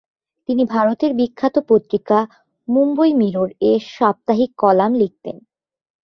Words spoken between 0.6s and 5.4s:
ভারতের বিখ্যাত পত্রিকা "মুম্বই মিরর" এ সাপ্তাহিক কলাম লিখতেন।